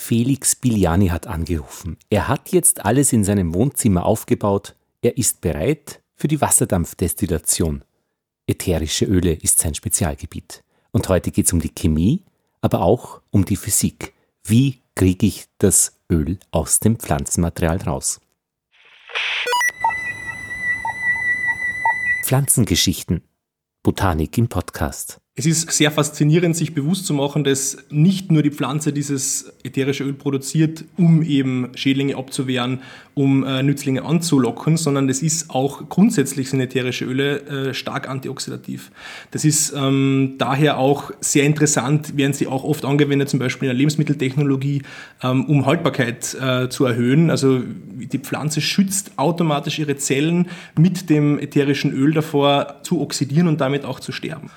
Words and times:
Felix 0.00 0.56
Biliani 0.56 1.08
hat 1.08 1.26
angerufen. 1.26 1.98
Er 2.08 2.26
hat 2.26 2.52
jetzt 2.52 2.86
alles 2.86 3.12
in 3.12 3.22
seinem 3.22 3.52
Wohnzimmer 3.52 4.06
aufgebaut. 4.06 4.74
Er 5.02 5.18
ist 5.18 5.42
bereit 5.42 6.00
für 6.16 6.26
die 6.26 6.40
Wasserdampfdestillation. 6.40 7.84
Ätherische 8.46 9.04
Öle 9.04 9.34
ist 9.34 9.58
sein 9.58 9.74
Spezialgebiet. 9.74 10.64
Und 10.90 11.08
heute 11.10 11.30
geht 11.30 11.46
es 11.46 11.52
um 11.52 11.60
die 11.60 11.68
Chemie, 11.68 12.24
aber 12.62 12.80
auch 12.80 13.20
um 13.30 13.44
die 13.44 13.56
Physik. 13.56 14.14
Wie 14.42 14.80
kriege 14.94 15.26
ich 15.26 15.44
das 15.58 16.00
Öl 16.10 16.38
aus 16.50 16.80
dem 16.80 16.96
Pflanzenmaterial 16.96 17.82
raus? 17.82 18.20
Pflanzengeschichten. 22.24 23.22
Botanik 23.82 24.38
im 24.38 24.48
Podcast. 24.48 25.20
Es 25.40 25.46
ist 25.46 25.72
sehr 25.72 25.90
faszinierend, 25.90 26.54
sich 26.54 26.74
bewusst 26.74 27.06
zu 27.06 27.14
machen, 27.14 27.44
dass 27.44 27.78
nicht 27.88 28.30
nur 28.30 28.42
die 28.42 28.50
Pflanze 28.50 28.92
dieses 28.92 29.50
ätherische 29.64 30.04
Öl 30.04 30.12
produziert, 30.12 30.84
um 30.98 31.22
eben 31.22 31.70
Schädlinge 31.76 32.18
abzuwehren, 32.18 32.80
um 33.14 33.42
äh, 33.44 33.62
Nützlinge 33.62 34.04
anzulocken, 34.04 34.76
sondern 34.76 35.08
es 35.08 35.22
ist 35.22 35.48
auch 35.48 35.88
grundsätzlich 35.88 36.50
sind 36.50 36.60
ätherische 36.60 37.06
Öle 37.06 37.40
äh, 37.70 37.72
stark 37.72 38.06
antioxidativ. 38.06 38.90
Das 39.30 39.46
ist 39.46 39.72
ähm, 39.74 40.34
daher 40.36 40.76
auch 40.76 41.10
sehr 41.20 41.44
interessant, 41.44 42.18
werden 42.18 42.34
sie 42.34 42.46
auch 42.46 42.62
oft 42.62 42.84
angewendet, 42.84 43.30
zum 43.30 43.38
Beispiel 43.38 43.70
in 43.70 43.70
der 43.70 43.78
Lebensmitteltechnologie, 43.78 44.82
ähm, 45.22 45.46
um 45.46 45.64
Haltbarkeit 45.64 46.36
äh, 46.38 46.68
zu 46.68 46.84
erhöhen. 46.84 47.30
Also 47.30 47.62
die 47.62 48.18
Pflanze 48.18 48.60
schützt 48.60 49.12
automatisch 49.16 49.78
ihre 49.78 49.96
Zellen 49.96 50.50
mit 50.78 51.08
dem 51.08 51.38
ätherischen 51.38 51.94
Öl 51.94 52.12
davor 52.12 52.82
zu 52.82 53.00
oxidieren 53.00 53.48
und 53.48 53.62
damit 53.62 53.86
auch 53.86 54.00
zu 54.00 54.12
sterben. 54.12 54.50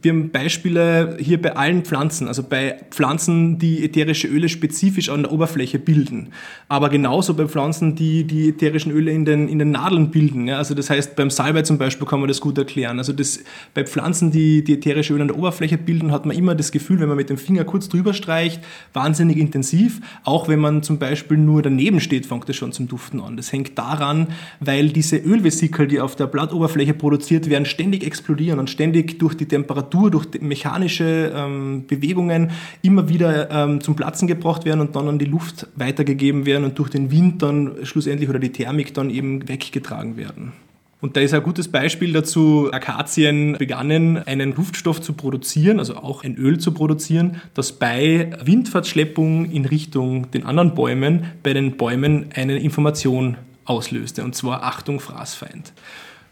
Wir 0.00 0.12
haben 0.12 0.30
Beispiele 0.30 1.16
hier 1.18 1.42
bei 1.42 1.56
allen 1.56 1.82
Pflanzen, 1.82 2.28
also 2.28 2.44
bei 2.44 2.78
Pflanzen, 2.90 3.58
die 3.58 3.84
ätherische 3.84 4.28
Öle 4.28 4.48
spezifisch 4.48 5.08
an 5.08 5.24
der 5.24 5.32
Oberfläche 5.32 5.80
bilden, 5.80 6.28
aber 6.68 6.88
genauso 6.88 7.34
bei 7.34 7.46
Pflanzen, 7.46 7.96
die 7.96 8.22
die 8.22 8.50
ätherischen 8.50 8.92
Öle 8.92 9.10
in 9.10 9.24
den, 9.24 9.48
in 9.48 9.58
den 9.58 9.72
Nadeln 9.72 10.12
bilden. 10.12 10.46
Ja? 10.46 10.58
Also 10.58 10.74
das 10.74 10.88
heißt, 10.88 11.16
beim 11.16 11.30
Salbei 11.30 11.62
zum 11.62 11.78
Beispiel 11.78 12.06
kann 12.06 12.20
man 12.20 12.28
das 12.28 12.40
gut 12.40 12.56
erklären. 12.58 12.98
Also 12.98 13.12
das, 13.12 13.40
bei 13.74 13.84
Pflanzen, 13.84 14.30
die 14.30 14.62
die 14.62 14.74
ätherische 14.74 15.14
Öle 15.14 15.22
an 15.22 15.28
der 15.28 15.38
Oberfläche 15.38 15.78
bilden, 15.78 16.12
hat 16.12 16.26
man 16.26 16.36
immer 16.36 16.54
das 16.54 16.70
Gefühl, 16.70 17.00
wenn 17.00 17.08
man 17.08 17.16
mit 17.16 17.28
dem 17.28 17.38
Finger 17.38 17.64
kurz 17.64 17.88
drüber 17.88 18.14
streicht, 18.14 18.60
wahnsinnig 18.92 19.36
intensiv. 19.36 20.00
Auch 20.22 20.46
wenn 20.46 20.60
man 20.60 20.84
zum 20.84 21.00
Beispiel 21.00 21.38
nur 21.38 21.62
daneben 21.62 21.98
steht, 21.98 22.26
fängt 22.26 22.48
es 22.48 22.54
schon 22.54 22.70
zum 22.70 22.86
Duften 22.86 23.20
an. 23.20 23.36
Das 23.36 23.52
hängt 23.52 23.76
daran, 23.76 24.28
weil 24.60 24.90
diese 24.90 25.16
Ölvesikel, 25.16 25.88
die 25.88 25.98
auf 25.98 26.14
der 26.14 26.28
Blattoberfläche 26.28 26.94
produziert 26.94 27.50
werden, 27.50 27.64
ständig 27.64 28.06
explodieren 28.06 28.60
und 28.60 28.70
ständig 28.70 29.18
durch 29.18 29.34
die 29.34 29.46
Temperatur 29.46 29.87
Temperatur, 29.88 30.10
durch 30.10 30.40
mechanische 30.40 31.32
ähm, 31.34 31.84
Bewegungen 31.86 32.50
immer 32.82 33.08
wieder 33.08 33.50
ähm, 33.50 33.80
zum 33.80 33.96
Platzen 33.96 34.28
gebracht 34.28 34.64
werden 34.64 34.80
und 34.80 34.94
dann 34.96 35.08
an 35.08 35.18
die 35.18 35.24
Luft 35.24 35.66
weitergegeben 35.76 36.46
werden 36.46 36.64
und 36.64 36.78
durch 36.78 36.90
den 36.90 37.10
Wind 37.10 37.42
dann 37.42 37.76
schlussendlich 37.82 38.28
oder 38.28 38.38
die 38.38 38.52
Thermik 38.52 38.94
dann 38.94 39.10
eben 39.10 39.48
weggetragen 39.48 40.16
werden. 40.16 40.52
Und 41.00 41.16
da 41.16 41.20
ist 41.20 41.32
ein 41.32 41.44
gutes 41.44 41.68
Beispiel 41.68 42.12
dazu, 42.12 42.70
Akazien 42.72 43.56
begannen, 43.56 44.16
einen 44.18 44.54
Duftstoff 44.54 45.00
zu 45.00 45.12
produzieren, 45.12 45.78
also 45.78 45.94
auch 45.94 46.24
ein 46.24 46.34
Öl 46.34 46.58
zu 46.58 46.72
produzieren, 46.72 47.40
das 47.54 47.70
bei 47.70 48.32
Windverschleppung 48.42 49.48
in 49.48 49.64
Richtung 49.64 50.28
den 50.32 50.44
anderen 50.44 50.74
Bäumen, 50.74 51.26
bei 51.44 51.52
den 51.52 51.76
Bäumen 51.76 52.30
eine 52.34 52.58
Information 52.58 53.36
auslöste, 53.64 54.24
und 54.24 54.34
zwar 54.34 54.64
Achtung, 54.64 54.98
Fraßfeind. 54.98 55.72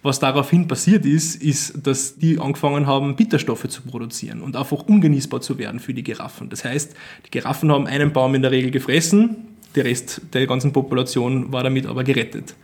Was 0.02 0.20
daraufhin 0.20 0.68
passiert 0.68 1.04
ist, 1.04 1.42
ist, 1.42 1.86
dass 1.86 2.16
die 2.16 2.38
angefangen 2.38 2.86
haben, 2.86 3.16
Bitterstoffe 3.16 3.68
zu 3.68 3.82
produzieren 3.82 4.40
und 4.40 4.54
einfach 4.54 4.82
ungenießbar 4.82 5.40
zu 5.40 5.58
werden 5.58 5.80
für 5.80 5.94
die 5.94 6.04
Giraffen. 6.04 6.48
Das 6.48 6.64
heißt, 6.64 6.94
die 7.26 7.30
Giraffen 7.30 7.72
haben 7.72 7.86
einen 7.86 8.12
Baum 8.12 8.34
in 8.34 8.42
der 8.42 8.52
Regel 8.52 8.70
gefressen, 8.70 9.36
der 9.74 9.84
Rest 9.84 10.20
der 10.32 10.46
ganzen 10.46 10.72
Population 10.72 11.52
war 11.52 11.62
damit 11.62 11.86
aber 11.86 12.04
gerettet. 12.04 12.54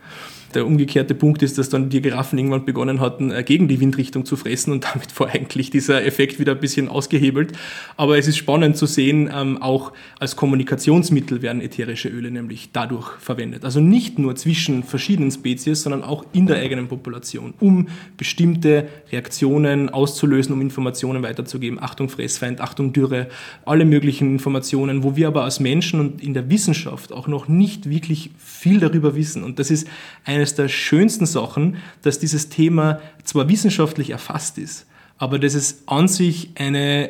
Der 0.53 0.65
umgekehrte 0.65 1.15
Punkt 1.15 1.41
ist, 1.41 1.57
dass 1.57 1.69
dann 1.69 1.89
die 1.89 2.01
Giraffen 2.01 2.37
irgendwann 2.37 2.65
begonnen 2.65 2.99
hatten, 2.99 3.31
äh, 3.31 3.43
gegen 3.43 3.67
die 3.67 3.79
Windrichtung 3.79 4.25
zu 4.25 4.35
fressen 4.35 4.71
und 4.71 4.85
damit 4.85 5.19
war 5.19 5.29
eigentlich 5.33 5.69
dieser 5.69 6.05
Effekt 6.05 6.39
wieder 6.39 6.53
ein 6.53 6.59
bisschen 6.59 6.87
ausgehebelt. 6.87 7.53
Aber 7.97 8.17
es 8.17 8.27
ist 8.27 8.37
spannend 8.37 8.77
zu 8.77 8.85
sehen, 8.85 9.29
ähm, 9.33 9.61
auch 9.61 9.93
als 10.19 10.35
Kommunikationsmittel 10.35 11.41
werden 11.41 11.61
ätherische 11.61 12.09
Öle 12.09 12.29
nämlich 12.31 12.69
dadurch 12.71 13.09
verwendet. 13.19 13.65
Also 13.65 13.79
nicht 13.79 14.19
nur 14.19 14.35
zwischen 14.35 14.83
verschiedenen 14.83 15.31
Spezies, 15.31 15.83
sondern 15.83 16.03
auch 16.03 16.25
in 16.33 16.45
der 16.47 16.57
eigenen 16.57 16.87
Population, 16.87 17.53
um 17.59 17.87
bestimmte 18.17 18.87
Reaktionen 19.11 19.89
auszulösen, 19.89 20.53
um 20.53 20.61
Informationen 20.61 21.23
weiterzugeben. 21.23 21.81
Achtung 21.81 22.09
Fressfeind, 22.09 22.61
Achtung 22.61 22.93
Dürre, 22.93 23.27
alle 23.65 23.85
möglichen 23.85 24.31
Informationen, 24.31 25.03
wo 25.03 25.15
wir 25.15 25.27
aber 25.27 25.43
als 25.43 25.59
Menschen 25.59 25.99
und 25.99 26.21
in 26.21 26.33
der 26.33 26.49
Wissenschaft 26.49 27.11
auch 27.11 27.27
noch 27.27 27.47
nicht 27.47 27.89
wirklich 27.89 28.31
viel 28.37 28.79
darüber 28.79 29.15
wissen. 29.15 29.43
Und 29.43 29.59
das 29.59 29.71
ist 29.71 29.87
eine 30.25 30.42
eines 30.43 30.55
der 30.55 30.67
schönsten 30.67 31.25
Sachen, 31.25 31.77
dass 32.01 32.19
dieses 32.19 32.49
Thema 32.49 32.99
zwar 33.23 33.47
wissenschaftlich 33.47 34.09
erfasst 34.09 34.57
ist, 34.57 34.85
aber 35.17 35.39
dass 35.39 35.53
es 35.53 35.83
an 35.85 36.09
sich 36.09 36.51
eine 36.55 37.09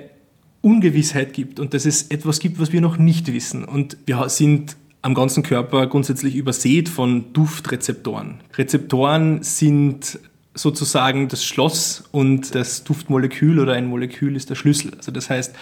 Ungewissheit 0.61 1.33
gibt 1.33 1.59
und 1.59 1.73
dass 1.73 1.85
es 1.85 2.03
etwas 2.03 2.39
gibt, 2.39 2.59
was 2.59 2.71
wir 2.71 2.79
noch 2.79 2.97
nicht 2.97 3.33
wissen. 3.33 3.65
Und 3.65 3.97
wir 4.05 4.29
sind 4.29 4.77
am 5.01 5.15
ganzen 5.15 5.41
Körper 5.41 5.87
grundsätzlich 5.87 6.35
übersät 6.35 6.87
von 6.87 7.33
Duftrezeptoren. 7.33 8.39
Rezeptoren 8.55 9.41
sind 9.41 10.19
sozusagen 10.53 11.27
das 11.27 11.43
Schloss 11.43 12.03
und 12.11 12.53
das 12.53 12.83
Duftmolekül 12.83 13.59
oder 13.59 13.73
ein 13.73 13.87
Molekül 13.87 14.35
ist 14.35 14.51
der 14.51 14.55
Schlüssel. 14.55 14.93
Also 14.95 15.11
das 15.11 15.31
heißt, 15.31 15.55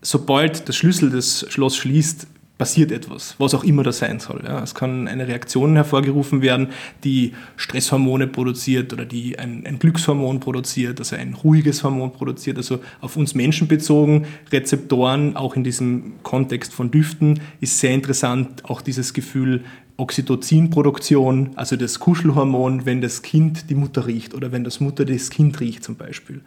sobald 0.00 0.66
der 0.66 0.72
Schlüssel 0.72 1.10
das 1.10 1.44
Schloss 1.50 1.76
schließt, 1.76 2.26
passiert 2.60 2.92
etwas, 2.92 3.36
was 3.38 3.54
auch 3.54 3.64
immer 3.64 3.84
das 3.84 4.00
sein 4.00 4.20
soll. 4.20 4.42
Ja. 4.44 4.62
Es 4.62 4.74
kann 4.74 5.08
eine 5.08 5.26
Reaktion 5.26 5.76
hervorgerufen 5.76 6.42
werden, 6.42 6.68
die 7.04 7.32
Stresshormone 7.56 8.26
produziert 8.26 8.92
oder 8.92 9.06
die 9.06 9.38
ein, 9.38 9.64
ein 9.64 9.78
Glückshormon 9.78 10.40
produziert, 10.40 10.98
also 10.98 11.16
ein 11.16 11.32
ruhiges 11.32 11.82
Hormon 11.84 12.12
produziert, 12.12 12.58
also 12.58 12.80
auf 13.00 13.16
uns 13.16 13.34
Menschen 13.34 13.66
bezogen. 13.66 14.26
Rezeptoren, 14.52 15.36
auch 15.36 15.56
in 15.56 15.64
diesem 15.64 16.22
Kontext 16.22 16.74
von 16.74 16.90
Düften, 16.90 17.40
ist 17.62 17.78
sehr 17.78 17.92
interessant, 17.92 18.62
auch 18.66 18.82
dieses 18.82 19.14
Gefühl 19.14 19.64
Oxytocinproduktion, 19.96 21.52
also 21.56 21.76
das 21.76 21.98
Kuschelhormon, 21.98 22.84
wenn 22.84 23.00
das 23.00 23.22
Kind 23.22 23.70
die 23.70 23.74
Mutter 23.74 24.06
riecht 24.06 24.34
oder 24.34 24.52
wenn 24.52 24.64
das 24.64 24.80
Mutter 24.80 25.06
das 25.06 25.30
Kind 25.30 25.60
riecht 25.60 25.82
zum 25.82 25.96
Beispiel. 25.96 26.42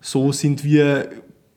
So 0.00 0.32
sind 0.32 0.64
wir 0.64 1.10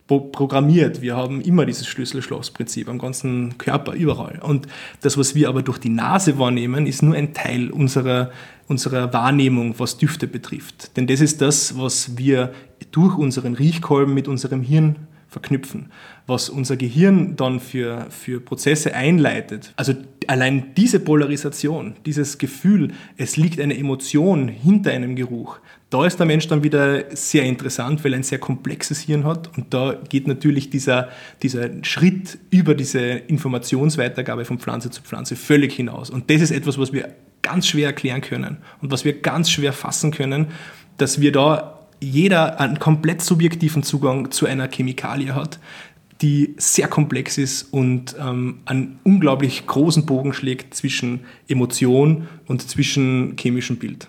programmiert. 0.08 1.02
Wir 1.02 1.16
haben 1.16 1.42
immer 1.42 1.66
dieses 1.66 1.88
Schlüssel-Schloss-Prinzip 1.88 2.90
am 2.90 3.00
ganzen 3.00 3.58
Körper, 3.58 3.94
überall. 3.94 4.40
Und 4.42 4.68
das, 5.02 5.18
was 5.18 5.34
wir 5.34 5.50
aber 5.50 5.62
durch 5.62 5.78
die 5.78 5.90
Nase 5.90 6.38
wahrnehmen, 6.38 6.86
ist 6.86 7.02
nur 7.02 7.16
ein 7.16 7.34
Teil 7.34 7.72
unserer, 7.72 8.32
unserer 8.68 9.14
Wahrnehmung, 9.14 9.76
was 9.78 9.98
Düfte 9.98 10.28
betrifft. 10.28 10.98
Denn 10.98 11.08
das 11.08 11.22
ist 11.22 11.42
das, 11.42 11.78
was 11.78 12.18
wir 12.18 12.54
durch 12.92 13.18
unseren 13.18 13.54
Riechkolben 13.54 14.14
mit 14.14 14.28
unserem 14.28 14.62
Hirn 14.62 14.96
verknüpfen, 15.34 15.92
was 16.26 16.50
unser 16.50 16.78
Gehirn 16.78 17.36
dann 17.36 17.60
für, 17.60 18.08
für 18.10 18.40
Prozesse 18.40 18.94
einleitet. 18.96 19.74
Also 19.76 19.94
allein 20.28 20.74
diese 20.78 21.00
Polarisation, 21.02 21.96
dieses 22.06 22.38
Gefühl, 22.38 22.94
es 23.18 23.36
liegt 23.36 23.60
eine 23.60 23.78
Emotion 23.78 24.48
hinter 24.48 24.92
einem 24.92 25.16
Geruch, 25.16 25.60
da 25.90 26.08
ist 26.08 26.18
der 26.18 26.26
Mensch 26.26 26.48
dann 26.48 26.64
wieder 26.64 27.16
sehr 27.16 27.44
interessant, 27.44 28.04
weil 28.04 28.14
er 28.14 28.20
ein 28.20 28.24
sehr 28.24 28.40
komplexes 28.40 29.02
Hirn 29.02 29.26
hat 29.26 29.56
und 29.56 29.76
da 29.76 29.96
geht 30.10 30.28
natürlich 30.28 30.72
dieser, 30.72 31.10
dieser 31.44 31.70
Schritt 31.84 32.40
über 32.50 32.74
diese 32.74 33.00
Informationsweitergabe 33.00 34.46
von 34.46 34.58
Pflanze 34.58 34.90
zu 34.90 35.04
Pflanze 35.04 35.36
völlig 35.36 35.74
hinaus. 35.74 36.10
Und 36.10 36.32
das 36.32 36.42
ist 36.42 36.50
etwas, 36.50 36.80
was 36.80 36.94
wir 36.94 37.14
ganz 37.44 37.68
schwer 37.68 37.88
erklären 37.88 38.22
können 38.22 38.58
und 38.82 38.92
was 38.92 39.06
wir 39.06 39.22
ganz 39.22 39.52
schwer 39.52 39.72
fassen 39.72 40.10
können, 40.10 40.48
dass 40.98 41.22
wir 41.22 41.32
da 41.32 41.73
jeder 42.04 42.60
einen 42.60 42.80
komplett 42.80 43.22
subjektiven 43.22 43.84
Zugang 43.84 44.32
zu 44.32 44.46
einer 44.46 44.68
Chemikalie 44.68 45.34
hat, 45.34 45.60
die 46.22 46.54
sehr 46.58 46.88
komplex 46.88 47.38
ist 47.38 47.64
und 47.74 48.16
ähm, 48.20 48.60
einen 48.66 49.00
unglaublich 49.04 49.66
großen 49.68 50.06
Bogen 50.06 50.34
schlägt 50.34 50.74
zwischen 50.74 51.22
Emotion 51.48 52.28
und 52.48 52.62
zwischen 52.62 53.36
chemischem 53.38 53.78
Bild. 53.78 54.08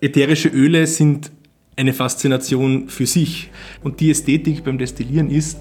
Ätherische 0.00 0.48
Öle 0.48 0.86
sind 0.86 1.30
eine 1.76 1.92
Faszination 1.92 2.88
für 2.88 3.06
sich. 3.06 3.50
Und 3.82 4.00
die 4.00 4.10
Ästhetik 4.10 4.64
beim 4.64 4.78
Destillieren 4.78 5.30
ist, 5.30 5.58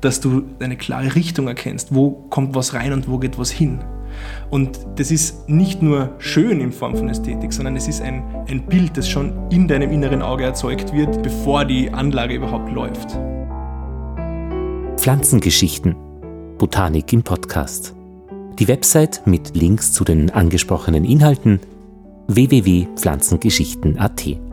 dass 0.00 0.20
du 0.20 0.44
eine 0.60 0.76
klare 0.76 1.14
Richtung 1.14 1.48
erkennst. 1.48 1.94
Wo 1.94 2.10
kommt 2.10 2.54
was 2.54 2.74
rein 2.74 2.92
und 2.92 3.08
wo 3.08 3.18
geht 3.18 3.38
was 3.38 3.50
hin? 3.50 3.80
Und 4.50 4.78
das 4.96 5.10
ist 5.10 5.48
nicht 5.48 5.82
nur 5.82 6.14
schön 6.18 6.60
in 6.60 6.72
Form 6.72 6.96
von 6.96 7.08
Ästhetik, 7.08 7.52
sondern 7.52 7.76
es 7.76 7.88
ist 7.88 8.00
ein, 8.00 8.22
ein 8.48 8.66
Bild, 8.66 8.96
das 8.96 9.08
schon 9.08 9.32
in 9.50 9.68
deinem 9.68 9.90
inneren 9.90 10.22
Auge 10.22 10.44
erzeugt 10.44 10.92
wird, 10.92 11.22
bevor 11.22 11.64
die 11.64 11.90
Anlage 11.90 12.34
überhaupt 12.34 12.72
läuft. 12.72 13.18
Pflanzengeschichten. 14.96 15.94
Botanik 16.58 17.12
im 17.12 17.22
Podcast. 17.22 17.94
Die 18.58 18.68
Website 18.68 19.26
mit 19.26 19.54
Links 19.54 19.92
zu 19.92 20.04
den 20.04 20.30
angesprochenen 20.30 21.04
Inhalten 21.04 21.60
www.pflanzengeschichten.at 22.28 24.45